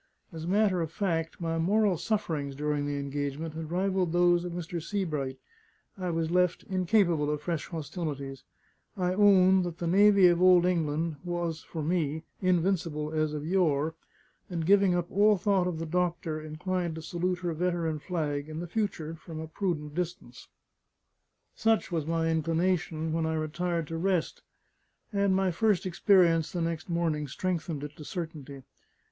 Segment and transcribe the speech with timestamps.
[0.33, 4.51] As a matter of fact, my moral sufferings during the engagement had rivalled those of
[4.51, 4.81] Mr.
[4.81, 5.37] Sebright;
[5.95, 8.43] I was left incapable of fresh hostilities;
[8.97, 13.93] I owned that the navy of old England was (for me) invincible as of yore;
[14.49, 18.59] and giving up all thought of the doctor, inclined to salute her veteran flag, in
[18.59, 20.47] the future, from a prudent distance.
[21.53, 24.41] Such was my inclination, when I retired to rest;
[25.13, 28.63] and my first experience the next morning strengthened it to certainty.